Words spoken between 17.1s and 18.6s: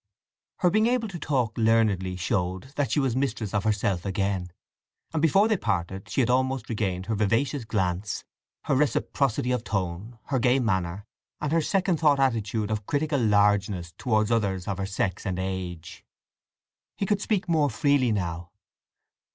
speak more freely now.